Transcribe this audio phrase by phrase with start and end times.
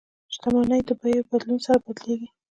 [0.33, 2.27] شتمني د بیو بدلون سره بدلیږي.